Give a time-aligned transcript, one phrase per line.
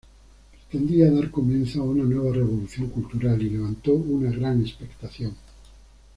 [0.55, 5.35] Pretendía dar comienzo a una nueva revolución cultural, y levantó una gran expectación.